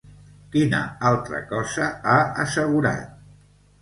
Quina 0.55 0.79
altra 1.11 1.41
cosa 1.53 1.91
ha 2.15 2.19
assegurat? 2.45 3.13